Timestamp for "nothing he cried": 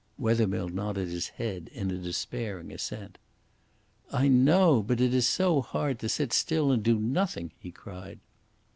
6.97-8.19